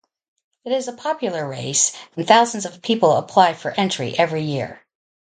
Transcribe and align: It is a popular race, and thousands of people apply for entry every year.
It 0.65 0.71
is 0.71 0.87
a 0.87 0.93
popular 0.93 1.47
race, 1.47 1.95
and 2.17 2.25
thousands 2.27 2.65
of 2.65 2.81
people 2.81 3.11
apply 3.17 3.53
for 3.53 3.69
entry 3.69 4.17
every 4.17 4.41
year. 4.41 4.83